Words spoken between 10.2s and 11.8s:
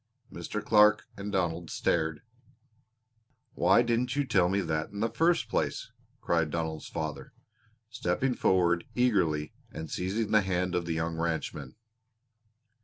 the hand of the young ranchman.